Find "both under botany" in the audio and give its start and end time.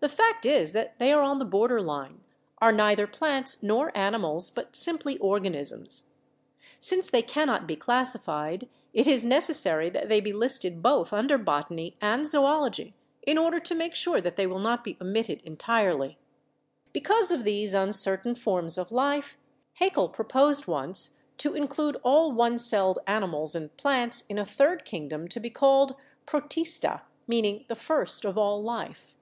10.84-11.96